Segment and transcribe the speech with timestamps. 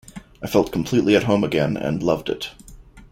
[0.41, 2.49] I felt completely at home again and loved it.